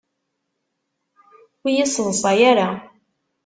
Ur 1.63 1.69
yi-ssaḍsay 1.75 2.39
ara! 2.51 2.69